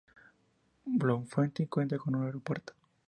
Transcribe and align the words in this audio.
Bloemfontein 0.87 1.67
cuenta 1.69 1.99
con 1.99 2.15
un 2.15 2.23
aeropuerto. 2.25 2.73